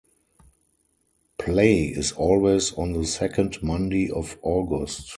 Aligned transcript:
Play 1.37 1.83
is 1.83 2.11
always 2.13 2.73
on 2.73 2.93
the 2.93 3.05
second 3.05 3.61
Monday 3.61 4.09
of 4.09 4.35
August. 4.41 5.09